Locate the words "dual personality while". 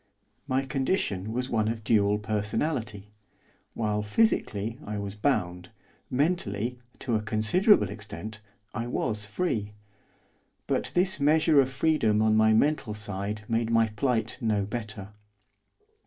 1.83-4.01